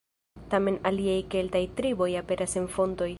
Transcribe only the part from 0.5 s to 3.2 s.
Tamen aliaj keltaj triboj aperas en fontoj.